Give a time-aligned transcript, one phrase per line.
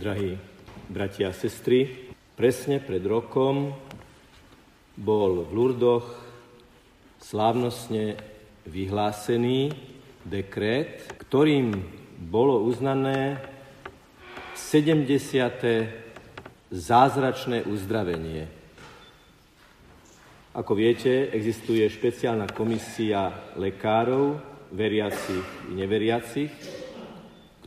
[0.00, 0.32] Drahí
[0.88, 3.76] bratia a sestry, presne pred rokom
[4.96, 6.08] bol v Lurdoch
[7.20, 8.16] slávnostne
[8.64, 9.76] vyhlásený
[10.24, 11.84] dekret, ktorým
[12.16, 13.44] bolo uznané
[14.56, 15.04] 70.
[16.72, 18.48] zázračné uzdravenie.
[20.56, 24.40] Ako viete, existuje špeciálna komisia lekárov,
[24.72, 26.52] veriacich i neveriacich,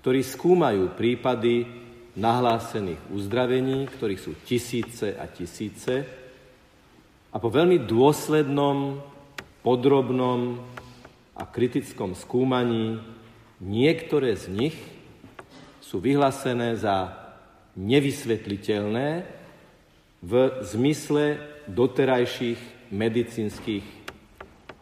[0.02, 1.83] ktorí skúmajú prípady
[2.14, 6.05] nahlásených uzdravení, ktorých sú tisíce a tisíce.
[7.34, 9.02] A po veľmi dôslednom,
[9.66, 10.62] podrobnom
[11.34, 13.02] a kritickom skúmaní
[13.57, 14.77] niektoré z nich
[15.81, 17.09] sú vyhlásené za
[17.73, 19.26] nevysvetliteľné
[20.21, 23.85] v zmysle doterajších medicínskych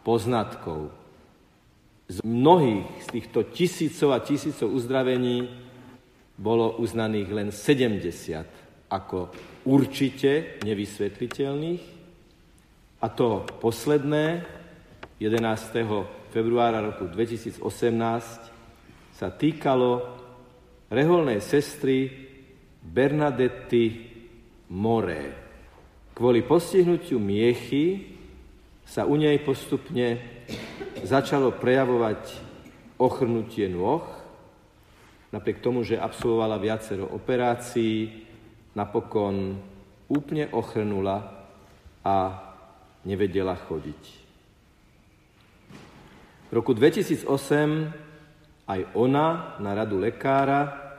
[0.04, 0.92] poznatkov.
[2.12, 5.61] Z mnohých z týchto tisícov a tisícov uzdravení
[6.38, 9.32] bolo uznaných len 70 ako
[9.66, 11.84] určite nevysvetliteľných.
[13.02, 14.46] A to posledné,
[15.18, 16.30] 11.
[16.30, 17.62] februára roku 2018,
[19.16, 20.18] sa týkalo
[20.90, 22.10] reholnej sestry
[22.82, 24.12] Bernadetty
[24.74, 25.24] More.
[26.12, 28.18] Kvôli postihnutiu miechy
[28.84, 30.20] sa u nej postupne
[31.06, 32.22] začalo prejavovať
[33.00, 34.04] ochrnutie nôh,
[35.32, 38.28] napriek tomu, že absolvovala viacero operácií,
[38.76, 39.60] napokon
[40.12, 41.48] úplne ochrnula
[42.04, 42.16] a
[43.08, 44.04] nevedela chodiť.
[46.52, 47.28] V roku 2008
[48.68, 50.92] aj ona na radu lekára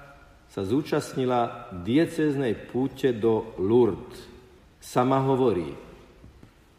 [0.48, 4.28] sa zúčastnila dieceznej púte do Lourdes.
[4.80, 5.72] Sama hovorí,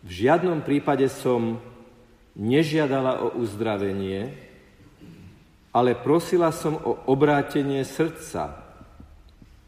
[0.03, 1.57] v žiadnom prípade som
[2.35, 4.42] nežiadala o uzdravenie,
[5.73, 8.61] ale prosila som o obrátenie srdca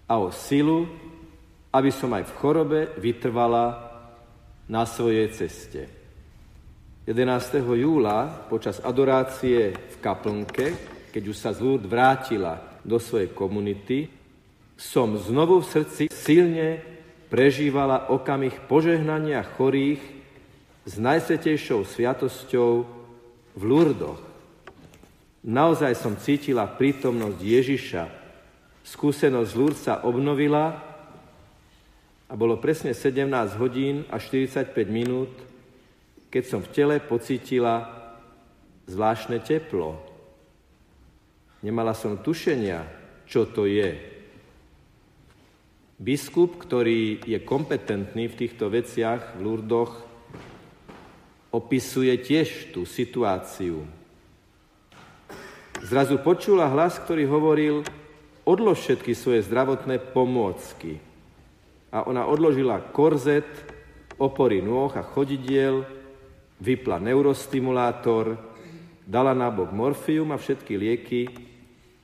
[0.05, 0.85] a o silu,
[1.73, 3.65] aby som aj v chorobe vytrvala
[4.69, 5.81] na svojej ceste.
[7.05, 7.61] 11.
[7.61, 10.65] júla počas adorácie v kaplnke,
[11.13, 14.09] keď už sa z Lourdes vrátila do svojej komunity,
[14.73, 16.81] som znovu v srdci silne
[17.29, 20.01] prežívala okamih požehnania chorých
[20.85, 22.71] s najsvetejšou sviatosťou
[23.53, 24.24] v Lurdoch.
[25.45, 28.03] Naozaj som cítila prítomnosť Ježiša.
[28.81, 30.81] Skúsenosť z Lúr sa obnovila
[32.25, 33.29] a bolo presne 17
[33.61, 35.29] hodín a 45 minút,
[36.33, 37.85] keď som v tele pocítila
[38.89, 40.01] zvláštne teplo.
[41.61, 42.81] Nemala som tušenia,
[43.29, 44.01] čo to je.
[46.01, 49.93] Biskup, ktorý je kompetentný v týchto veciach v Lurdoch,
[51.53, 53.85] opisuje tiež tú situáciu.
[55.85, 57.85] Zrazu počula hlas, ktorý hovoril,
[58.41, 60.97] odlož všetky svoje zdravotné pomôcky.
[61.93, 63.45] A ona odložila korzet,
[64.17, 65.85] opory nôh a chodidiel,
[66.57, 68.33] vypla neurostimulátor,
[69.05, 71.29] dala na bok morfium a všetky lieky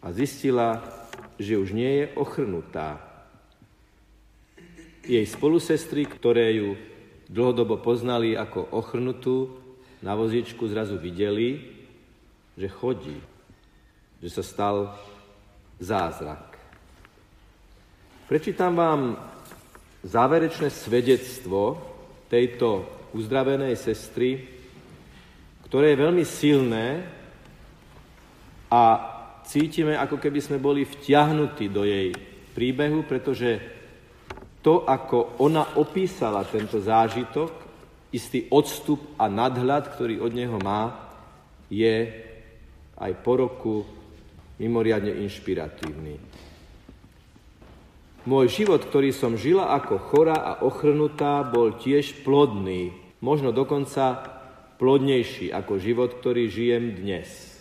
[0.06, 0.86] a zistila,
[1.42, 3.02] že už nie je ochrnutá.
[5.10, 6.78] Jej spolusestry, ktoré ju
[7.34, 9.58] dlhodobo poznali ako ochrnutú,
[10.06, 11.66] na vozičku zrazu videli,
[12.54, 13.31] že chodí
[14.22, 14.94] že sa stal
[15.82, 16.54] zázrak.
[18.30, 19.18] Prečítam vám
[20.06, 21.82] záverečné svedectvo
[22.30, 22.86] tejto
[23.18, 24.46] uzdravenej sestry,
[25.68, 26.88] ktoré je veľmi silné
[28.72, 28.84] a
[29.44, 32.14] cítime, ako keby sme boli vtiahnutí do jej
[32.56, 33.60] príbehu, pretože
[34.62, 37.50] to, ako ona opísala tento zážitok,
[38.14, 41.10] istý odstup a nadhľad, ktorý od neho má,
[41.72, 42.12] je
[43.02, 43.76] aj po roku
[44.62, 46.22] mimoriadne inšpiratívny.
[48.30, 54.22] Môj život, ktorý som žila ako chora a ochrnutá, bol tiež plodný, možno dokonca
[54.78, 57.58] plodnejší ako život, ktorý žijem dnes.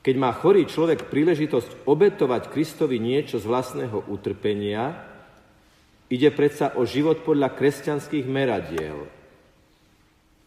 [0.00, 4.96] Keď má chorý človek príležitosť obetovať Kristovi niečo z vlastného utrpenia,
[6.08, 9.04] ide predsa o život podľa kresťanských meradiel.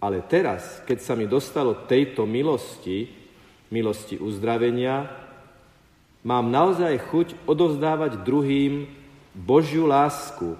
[0.01, 3.22] Ale teraz, keď sa mi dostalo tejto milosti,
[3.69, 5.07] milosti uzdravenia,
[6.23, 8.87] mám naozaj chuť odovzdávať druhým
[9.35, 10.55] Božiu lásku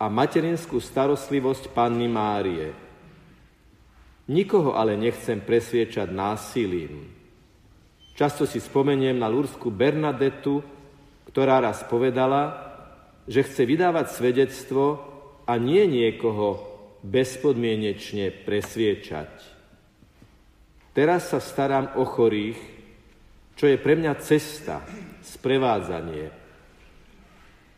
[0.00, 2.74] a materinskú starostlivosť Panny Márie.
[4.28, 7.12] Nikoho ale nechcem presviečať násilím.
[8.16, 10.64] Často si spomeniem na Lúrsku Bernadetu,
[11.28, 12.72] ktorá raz povedala,
[13.28, 15.02] že chce vydávať svedectvo
[15.44, 16.62] a nie niekoho
[17.04, 19.53] bezpodmienečne presviečať.
[20.94, 22.54] Teraz sa starám o chorých,
[23.58, 24.78] čo je pre mňa cesta,
[25.26, 26.30] sprevádzanie.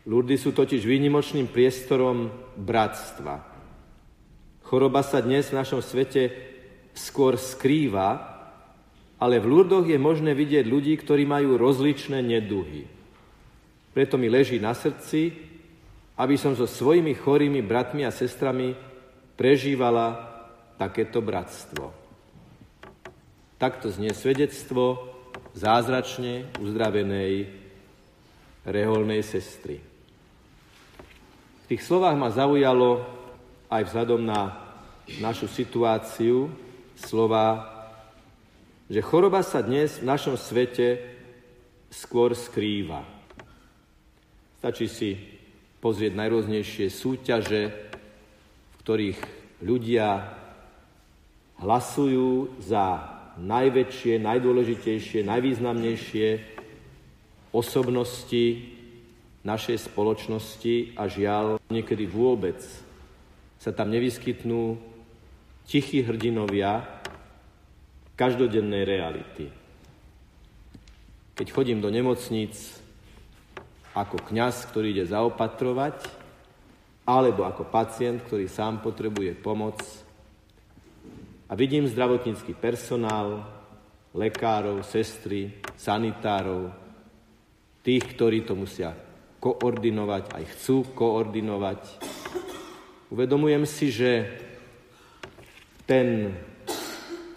[0.05, 3.41] Lurdy sú totiž výnimočným priestorom bratstva.
[4.61, 6.29] Choroba sa dnes v našom svete
[6.93, 8.37] skôr skrýva,
[9.17, 12.85] ale v Lurdoch je možné vidieť ľudí, ktorí majú rozličné neduhy.
[13.97, 15.33] Preto mi leží na srdci,
[16.21, 18.77] aby som so svojimi chorými bratmi a sestrami
[19.33, 20.37] prežívala
[20.77, 22.06] takéto bratstvo.
[23.57, 25.09] Takto znie svedectvo
[25.57, 27.49] zázračne uzdravenej
[28.61, 29.81] reholnej sestry.
[31.65, 33.01] V tých slovách ma zaujalo
[33.65, 34.61] aj vzhľadom na
[35.17, 36.53] našu situáciu
[37.01, 37.65] slova,
[38.93, 41.01] že choroba sa dnes v našom svete
[41.89, 43.01] skôr skrýva.
[44.61, 45.17] Stačí si
[45.81, 49.19] pozrieť najrôznejšie súťaže, v ktorých
[49.65, 50.29] ľudia
[51.57, 56.27] hlasujú za najväčšie, najdôležitejšie, najvýznamnejšie
[57.53, 58.45] osobnosti
[59.45, 62.59] našej spoločnosti a žiaľ, niekedy vôbec
[63.61, 64.75] sa tam nevyskytnú
[65.63, 66.83] tichí hrdinovia
[68.17, 69.47] každodennej reality.
[71.37, 72.81] Keď chodím do nemocníc
[73.93, 76.05] ako kňaz, ktorý ide zaopatrovať,
[77.07, 79.79] alebo ako pacient, ktorý sám potrebuje pomoc,
[81.47, 83.47] a vidím zdravotnícky personál,
[84.11, 86.75] lekárov, sestry, sanitárov,
[87.83, 88.91] tých, ktorí to musia
[89.39, 91.81] koordinovať, aj chcú koordinovať.
[93.07, 94.11] Uvedomujem si, že
[95.87, 96.35] ten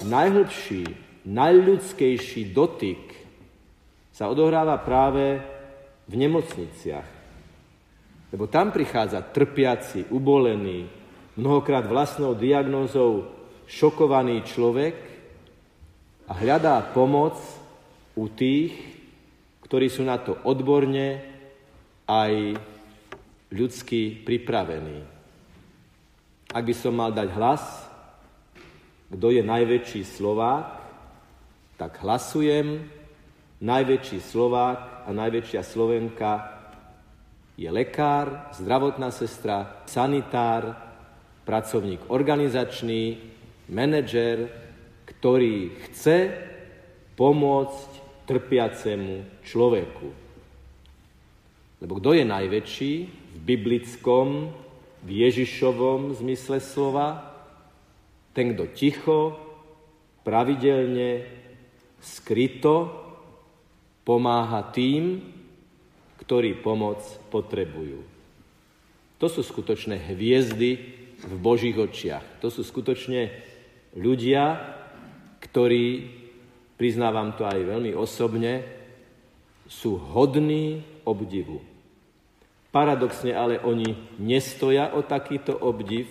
[0.02, 0.82] najhlbší,
[1.22, 3.14] najľudskejší dotyk
[4.10, 5.38] sa odohráva práve
[6.10, 7.08] v nemocniciach.
[8.34, 10.90] Lebo tam prichádza trpiaci, ubolený,
[11.38, 13.39] mnohokrát vlastnou diagnózou
[13.70, 14.94] šokovaný človek
[16.26, 17.38] a hľadá pomoc
[18.18, 18.74] u tých,
[19.62, 21.22] ktorí sú na to odborne
[22.10, 22.58] aj
[23.54, 25.06] ľudsky pripravení.
[26.50, 27.62] Ak by som mal dať hlas,
[29.14, 30.66] kto je najväčší Slovák,
[31.78, 32.82] tak hlasujem,
[33.62, 36.58] najväčší Slovák a najväčšia Slovenka
[37.54, 40.74] je lekár, zdravotná sestra, sanitár,
[41.46, 43.30] pracovník organizačný,
[43.70, 44.50] manažer,
[45.06, 46.34] ktorý chce
[47.14, 47.90] pomôcť
[48.26, 50.08] trpiacemu človeku.
[51.80, 54.52] Lebo kto je najväčší v biblickom,
[55.00, 57.32] v Ježišovom zmysle slova?
[58.36, 59.18] Ten, kto ticho,
[60.22, 61.24] pravidelne,
[62.00, 62.92] skryto
[64.04, 65.24] pomáha tým,
[66.20, 67.00] ktorí pomoc
[67.32, 68.00] potrebujú.
[69.20, 70.70] To sú skutočné hviezdy
[71.20, 72.40] v Božích očiach.
[72.40, 73.49] To sú skutočne
[73.96, 74.58] ľudia,
[75.40, 76.10] ktorí,
[76.78, 78.62] priznávam to aj veľmi osobne,
[79.70, 81.62] sú hodní obdivu.
[82.70, 86.06] Paradoxne ale oni nestoja o takýto obdiv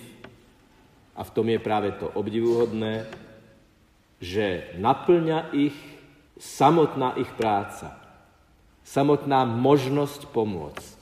[1.16, 3.08] a v tom je práve to obdivuhodné,
[4.20, 5.75] že naplňa ich
[6.40, 7.96] samotná ich práca,
[8.84, 11.00] samotná možnosť pomôcť,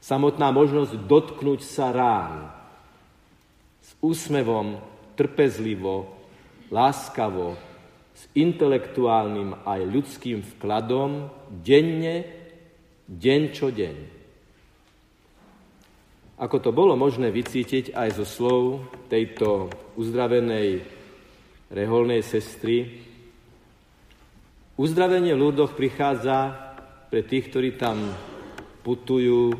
[0.00, 2.52] samotná možnosť dotknúť sa rán
[3.80, 4.80] s úsmevom
[5.20, 6.08] trpezlivo,
[6.72, 7.60] láskavo,
[8.16, 11.28] s intelektuálnym aj ľudským vkladom,
[11.60, 12.24] denne,
[13.04, 13.96] deň čo deň.
[16.40, 18.62] Ako to bolo možné vycítiť aj zo slov
[19.12, 19.68] tejto
[20.00, 20.80] uzdravenej
[21.68, 23.04] reholnej sestry,
[24.80, 26.48] uzdravenie v ľudoch prichádza
[27.12, 28.08] pre tých, ktorí tam
[28.80, 29.52] putujú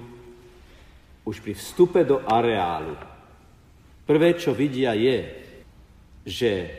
[1.29, 2.97] už pri vstupe do areálu.
[4.09, 5.40] Prvé, čo vidia, je,
[6.25, 6.71] že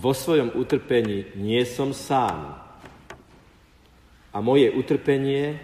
[0.00, 2.56] vo svojom utrpení nie som sám.
[4.32, 5.60] A moje utrpenie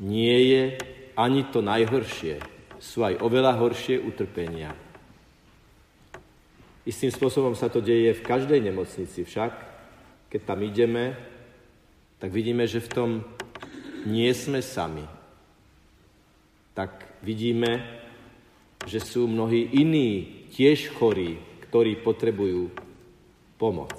[0.00, 0.62] nie je
[1.12, 2.40] ani to najhoršie.
[2.80, 4.72] Sú aj oveľa horšie utrpenia.
[6.88, 9.52] Istým spôsobom sa to deje v každej nemocnici však.
[10.32, 11.12] Keď tam ideme,
[12.16, 13.10] tak vidíme, že v tom
[14.08, 15.04] nie sme sami.
[16.72, 17.84] Tak vidíme,
[18.88, 22.66] že sú mnohí iní tiež chorí, ktorí potrebujú
[23.54, 23.94] pomoc.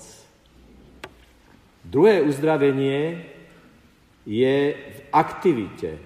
[1.88, 3.24] Druhé uzdravenie
[4.28, 5.98] je v aktivite,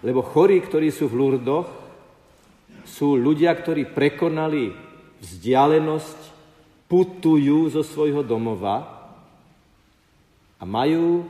[0.00, 1.68] lebo chorí, ktorí sú v Lurdoch,
[2.88, 4.72] sú ľudia, ktorí prekonali
[5.20, 6.18] vzdialenosť,
[6.88, 9.10] putujú zo svojho domova
[10.56, 11.26] a majú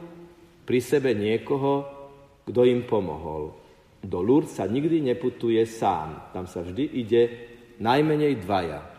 [0.62, 1.82] pri sebe niekoho,
[2.46, 3.50] kto im pomohol.
[4.04, 6.30] Do Lurd sa nikdy neputuje sám.
[6.30, 7.22] Tam sa vždy ide
[7.82, 8.95] najmenej dvaja.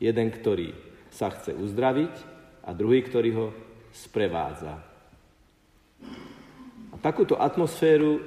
[0.00, 0.72] Jeden, ktorý
[1.12, 2.14] sa chce uzdraviť
[2.64, 3.46] a druhý, ktorý ho
[3.92, 4.80] sprevádza.
[6.90, 8.24] A takúto atmosféru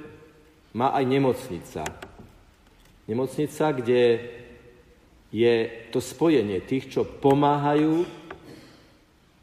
[0.72, 1.82] má aj nemocnica.
[3.10, 4.02] Nemocnica, kde
[5.34, 5.54] je
[5.90, 8.06] to spojenie tých, čo pomáhajú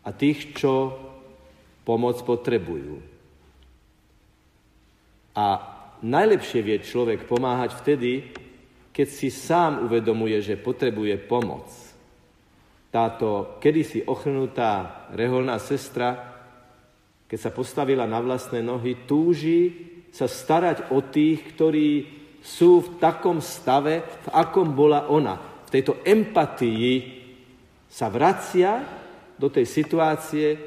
[0.07, 0.95] a tých, čo
[1.83, 3.03] pomoc potrebujú.
[5.35, 5.45] A
[5.99, 8.31] najlepšie vie človek pomáhať vtedy,
[8.91, 11.90] keď si sám uvedomuje, že potrebuje pomoc.
[12.91, 16.27] Táto kedysi ochrnutá reholná sestra,
[17.31, 19.71] keď sa postavila na vlastné nohy, túži
[20.11, 25.39] sa starať o tých, ktorí sú v takom stave, v akom bola ona.
[25.63, 27.23] V tejto empatii
[27.87, 28.83] sa vracia
[29.39, 30.59] do tej situácie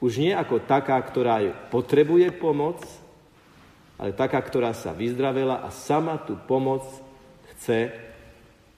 [0.00, 2.80] už nie ako taká, ktorá potrebuje pomoc,
[4.00, 6.84] ale taká, ktorá sa vyzdravela a sama tú pomoc
[7.52, 7.92] chce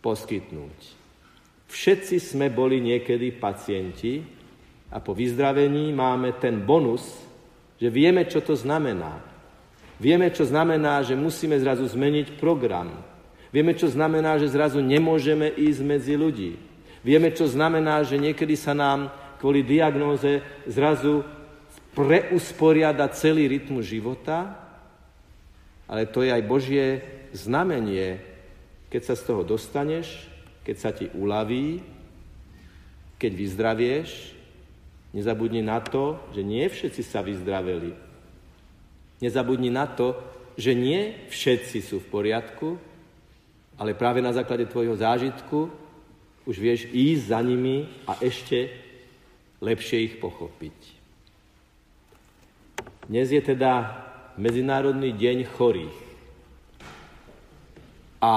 [0.03, 0.98] poskytnúť.
[1.69, 4.25] Všetci sme boli niekedy pacienti
[4.89, 7.05] a po vyzdravení máme ten bonus,
[7.77, 9.21] že vieme, čo to znamená.
[10.01, 12.89] Vieme, čo znamená, že musíme zrazu zmeniť program.
[13.53, 16.57] Vieme, čo znamená, že zrazu nemôžeme ísť medzi ľudí.
[17.05, 21.23] Vieme, čo znamená, že niekedy sa nám kvôli diagnóze zrazu
[21.93, 24.57] preusporiada celý rytmus života,
[25.89, 26.87] ale to je aj Božie
[27.33, 28.21] znamenie,
[28.89, 30.31] keď sa z toho dostaneš,
[30.69, 31.81] keď sa ti uľaví,
[33.17, 34.37] keď vyzdravieš,
[35.17, 38.09] nezabudni na to, že nie všetci sa vyzdraveli,
[39.19, 40.15] Nezabudni na to,
[40.55, 42.79] že nie všetci sú v poriadku,
[43.79, 45.71] ale práve na základe tvojho zážitku
[46.47, 48.71] už vieš ísť za nimi a ešte
[49.59, 50.79] lepšie ich pochopiť.
[53.11, 54.05] Dnes je teda
[54.39, 55.99] Medzinárodný deň chorých.
[58.23, 58.35] A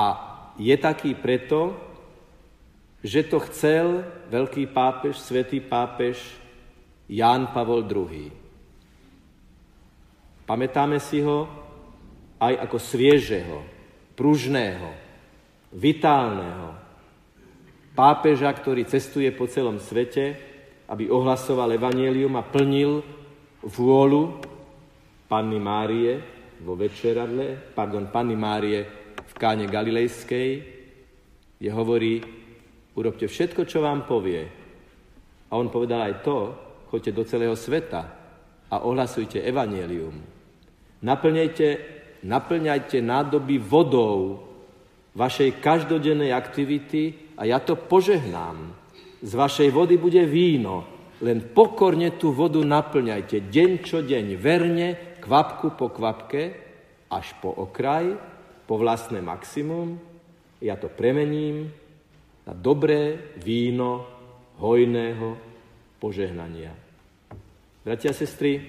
[0.57, 1.77] je taký preto,
[3.01, 6.21] že to chcel veľký pápež, svätý pápež
[7.09, 8.29] Ján Pavol II.
[10.45, 11.49] Pamätáme si ho
[12.37, 13.57] aj ako sviežeho,
[14.13, 14.93] pružného,
[15.73, 16.77] vitálneho
[17.97, 20.37] pápeža, ktorý cestuje po celom svete,
[20.87, 23.01] aby ohlasoval evanielium a plnil
[23.63, 24.41] vôľu
[25.29, 26.19] Panny Márie
[26.59, 28.83] vo večeradle, pardon, Panny Márie
[29.21, 30.49] v káne Galilejskej,
[31.57, 32.40] kde hovorí,
[32.95, 34.43] urobte všetko, čo vám povie.
[35.51, 36.37] A on povedal aj to,
[36.91, 38.01] choďte do celého sveta
[38.71, 40.15] a ohlasujte evanielium.
[41.03, 41.67] Naplňajte,
[42.23, 44.47] naplňajte nádoby vodou
[45.11, 48.75] vašej každodennej aktivity a ja to požehnám.
[49.21, 50.87] Z vašej vody bude víno,
[51.21, 54.89] len pokorne tú vodu naplňajte deň čo deň, verne,
[55.21, 56.57] kvapku po kvapke,
[57.11, 58.17] až po okraj,
[58.65, 59.99] po vlastné maximum.
[60.63, 61.80] Ja to premením
[62.51, 64.03] na dobré víno
[64.59, 65.39] hojného
[66.03, 66.75] požehnania.
[67.87, 68.59] Bratia a sestry,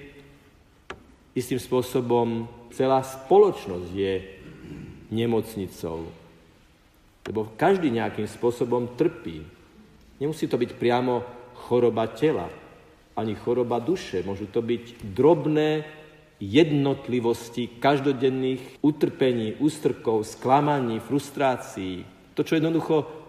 [1.35, 4.13] istým spôsobom celá spoločnosť je
[5.11, 6.07] nemocnicou.
[7.27, 9.43] Lebo každý nejakým spôsobom trpí.
[10.23, 11.19] Nemusí to byť priamo
[11.67, 12.47] choroba tela,
[13.19, 14.23] ani choroba duše.
[14.23, 15.83] Môžu to byť drobné
[16.39, 22.07] jednotlivosti každodenných utrpení, ústrkov, sklamaní, frustrácií.
[22.33, 23.22] To, čo jednoducho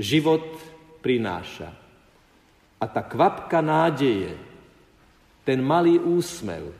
[0.00, 0.56] život
[1.04, 1.76] prináša.
[2.80, 4.32] A tá kvapka nádeje,
[5.44, 6.72] ten malý úsmev,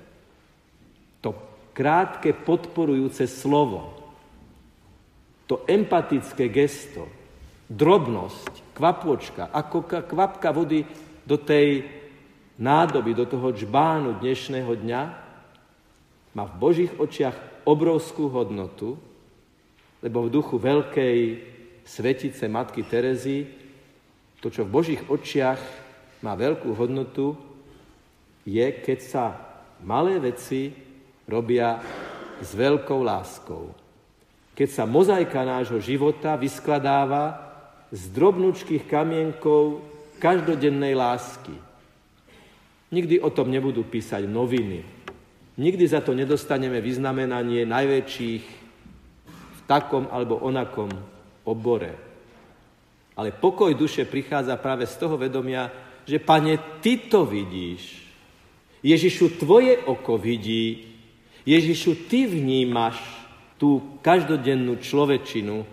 [1.81, 3.97] krátke podporujúce slovo,
[5.49, 7.09] to empatické gesto,
[7.73, 10.85] drobnosť, kvapôčka, ako kvapka vody
[11.25, 11.89] do tej
[12.61, 15.03] nádoby, do toho čbánu dnešného dňa,
[16.37, 19.01] má v Božích očiach obrovskú hodnotu,
[20.05, 21.17] lebo v duchu veľkej
[21.85, 23.47] svetice Matky Terezy
[24.41, 25.61] to, čo v Božích očiach
[26.25, 27.37] má veľkú hodnotu,
[28.49, 29.25] je, keď sa
[29.85, 30.73] malé veci
[31.29, 31.81] robia
[32.41, 33.77] s veľkou láskou.
[34.57, 37.53] Keď sa mozaika nášho života vyskladáva
[37.93, 39.85] z drobnúčkých kamienkov
[40.21, 41.55] každodennej lásky.
[42.91, 44.83] Nikdy o tom nebudú písať noviny.
[45.61, 48.45] Nikdy za to nedostaneme vyznamenanie najväčších
[49.29, 51.97] v takom alebo onakom obore.
[53.17, 55.69] Ale pokoj duše prichádza práve z toho vedomia,
[56.09, 58.09] že pane, ty to vidíš.
[58.81, 60.89] Ježišu, tvoje oko vidí
[61.45, 62.97] Ježišu, ty vnímaš
[63.61, 65.69] tú každodennú človečinu,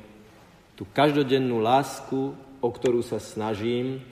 [0.75, 4.03] tú každodennú lásku, o ktorú sa snažím,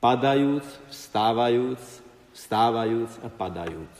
[0.00, 1.80] padajúc, vstávajúc,
[2.36, 3.94] vstávajúc a padajúc.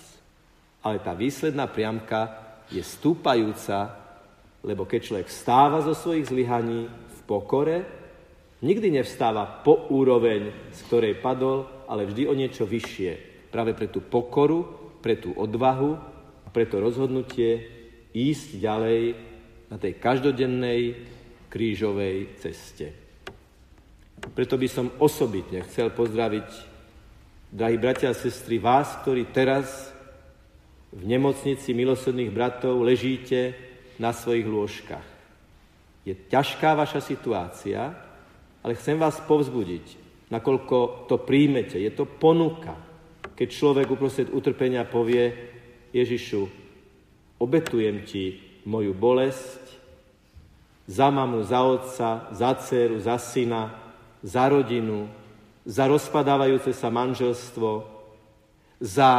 [0.84, 2.28] Ale tá výsledná priamka
[2.68, 4.05] je stúpajúca,
[4.66, 7.86] lebo keď človek vstáva zo svojich zlyhaní v pokore,
[8.66, 13.10] nikdy nevstáva po úroveň, z ktorej padol, ale vždy o niečo vyššie.
[13.54, 14.66] Práve pre tú pokoru,
[14.98, 15.94] pre tú odvahu,
[16.50, 17.62] preto rozhodnutie
[18.10, 19.02] ísť ďalej
[19.70, 20.80] na tej každodennej
[21.46, 22.90] krížovej ceste.
[24.34, 26.48] Preto by som osobitne chcel pozdraviť,
[27.54, 29.94] drahí bratia a sestry, vás, ktorí teraz
[30.90, 33.52] v nemocnici milosrdných bratov ležíte
[33.96, 35.06] na svojich lôžkach.
[36.06, 37.90] Je ťažká vaša situácia,
[38.62, 39.86] ale chcem vás povzbudiť,
[40.30, 41.78] nakoľko to príjmete.
[41.78, 42.74] Je to ponuka,
[43.34, 45.34] keď človek uprostred utrpenia povie
[45.90, 46.46] Ježišu,
[47.42, 49.62] obetujem ti moju bolesť
[50.86, 53.74] za mamu, za otca, za dceru, za syna,
[54.22, 55.10] za rodinu,
[55.66, 57.82] za rozpadávajúce sa manželstvo,
[58.78, 59.10] za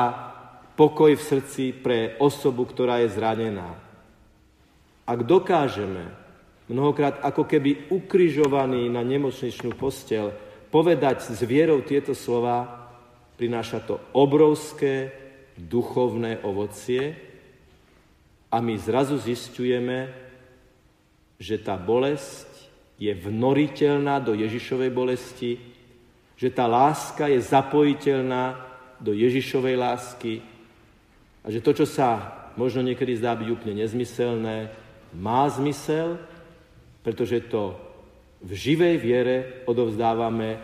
[0.79, 3.86] pokoj v srdci pre osobu, ktorá je zranená.
[5.07, 6.11] Ak dokážeme
[6.67, 10.35] mnohokrát ako keby ukrižovaný na nemocničnú postel
[10.67, 12.91] povedať s vierou tieto slova,
[13.39, 15.15] prináša to obrovské
[15.55, 17.15] duchovné ovocie
[18.51, 20.11] a my zrazu zistujeme,
[21.39, 22.67] že tá bolesť
[22.99, 25.55] je vnoriteľná do Ježišovej bolesti,
[26.35, 28.59] že tá láska je zapojiteľná
[28.99, 30.33] do Ježišovej lásky
[31.45, 34.86] a že to, čo sa možno niekedy zdá byť úplne nezmyselné,
[35.17, 36.21] má zmysel,
[37.01, 37.73] pretože to
[38.37, 40.61] v živej viere odovzdávame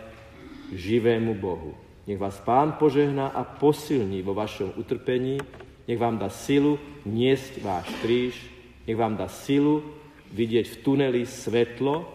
[0.70, 1.74] živému Bohu.
[2.06, 5.42] Nech vás Pán požehná a posilní vo vašom utrpení,
[5.88, 8.38] nech vám dá silu niesť váš kríž,
[8.86, 9.82] nech vám dá silu
[10.30, 12.06] vidieť v tuneli svetlo,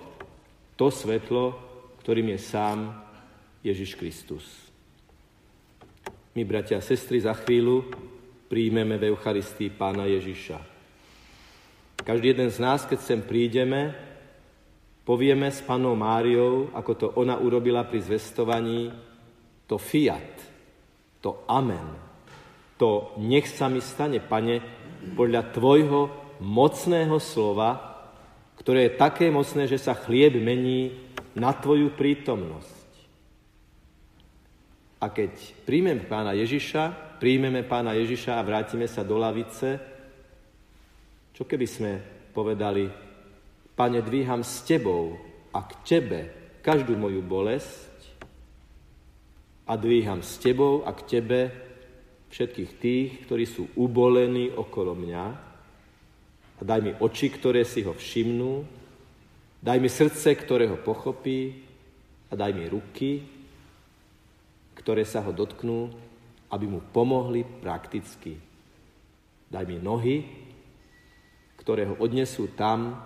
[0.80, 1.60] to svetlo,
[2.00, 2.80] ktorým je sám
[3.66, 4.46] Ježiš Kristus.
[6.38, 7.84] My, bratia a sestry, za chvíľu
[8.48, 10.79] príjmeme v Eucharistii Pána Ježiša.
[12.00, 13.92] Každý jeden z nás, keď sem prídeme,
[15.04, 18.94] povieme s Panou Máriou, ako to ona urobila pri zvestovaní,
[19.68, 20.38] to fiat,
[21.20, 21.98] to amen,
[22.80, 24.64] to nech sa mi stane, Pane,
[25.14, 26.02] podľa Tvojho
[26.40, 27.76] mocného slova,
[28.60, 30.96] ktoré je také mocné, že sa chlieb mení
[31.36, 32.80] na Tvoju prítomnosť.
[35.00, 35.32] A keď
[35.64, 39.80] príjmem pána Ježiša, príjmeme pána Ježiša a vrátime sa do lavice,
[41.40, 41.92] čo keby sme
[42.36, 42.92] povedali,
[43.72, 45.16] pane, dvíham s tebou
[45.56, 46.20] a k tebe
[46.60, 48.20] každú moju bolesť
[49.64, 51.48] a dvíham s tebou a k tebe
[52.28, 55.26] všetkých tých, ktorí sú ubolení okolo mňa
[56.60, 58.68] a daj mi oči, ktoré si ho všimnú,
[59.64, 61.64] daj mi srdce, ktoré ho pochopí
[62.28, 63.24] a daj mi ruky,
[64.76, 66.12] ktoré sa ho dotknú
[66.50, 68.34] aby mu pomohli prakticky.
[69.50, 70.26] Daj mi nohy,
[71.70, 72.98] ktoré ho odnesú tam,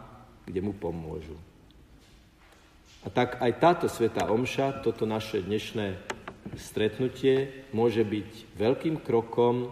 [0.47, 1.35] kde mu pomôžu.
[3.03, 5.99] A tak aj táto sveta omša, toto naše dnešné
[6.55, 9.67] stretnutie môže byť veľkým krokom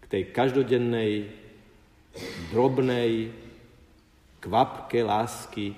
[0.00, 1.36] k tej každodennej,
[2.48, 3.28] drobnej
[4.40, 5.76] kvapke lásky,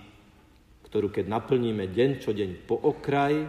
[0.87, 3.43] ktorú keď naplníme deň čo deň po okraj,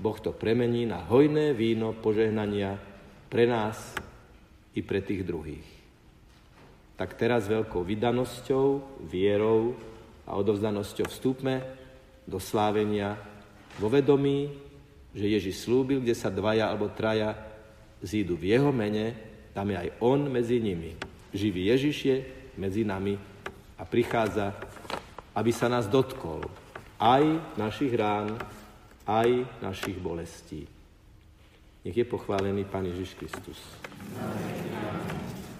[0.00, 2.80] Boh to premení na hojné víno požehnania
[3.28, 3.92] pre nás
[4.72, 5.75] i pre tých druhých.
[6.96, 8.66] Tak teraz veľkou vydanosťou,
[9.04, 9.76] vierou
[10.24, 11.60] a odovzdanosťou vstúpme
[12.24, 13.20] do slávenia
[13.76, 14.48] vo vedomí,
[15.12, 17.36] že Ježiš slúbil, kde sa dvaja alebo traja
[18.00, 19.16] zídu v jeho mene,
[19.52, 20.92] tam je aj on medzi nimi.
[21.32, 22.16] Živý Ježiš je
[22.60, 23.16] medzi nami
[23.76, 24.56] a prichádza,
[25.36, 26.44] aby sa nás dotkol
[26.96, 28.36] aj našich rán,
[29.04, 30.64] aj našich bolestí.
[31.84, 33.60] Nech je pochválený Pán Ježiš Kristus.
[34.18, 35.35] Amen.